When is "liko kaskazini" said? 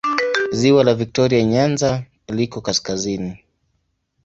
2.27-3.43